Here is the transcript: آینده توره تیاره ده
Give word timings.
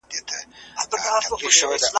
آینده 0.09 1.27
توره 1.29 1.49
تیاره 1.51 1.77
ده 1.79 1.87